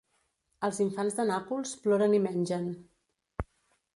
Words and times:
Els 0.67 0.79
infants 0.85 1.17
de 1.19 1.25
Nàpols 1.31 1.75
ploren 1.85 2.17
i 2.19 2.23
mengen. 2.25 2.67